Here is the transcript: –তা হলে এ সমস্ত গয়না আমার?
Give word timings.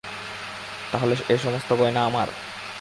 –তা 0.91 0.97
হলে 0.97 1.15
এ 1.29 1.35
সমস্ত 1.37 1.69
গয়না 1.73 2.01
আমার? 2.05 2.27